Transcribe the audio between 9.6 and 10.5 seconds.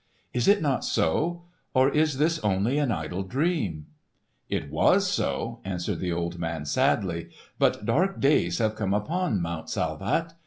Salvat.